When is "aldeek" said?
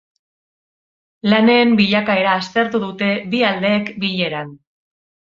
3.51-3.93